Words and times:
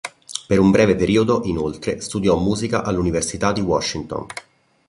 Per 0.47 0.57
un 0.59 0.71
breve 0.71 0.95
periodo 0.95 1.41
inoltre, 1.43 2.01
studiò 2.01 2.35
musica 2.35 2.83
all'Università 2.83 3.51
di 3.51 3.61
Washington. 3.61 4.25